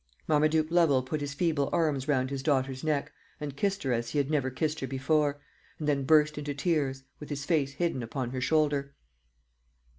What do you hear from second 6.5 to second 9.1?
tears, with his face hidden upon her shoulder.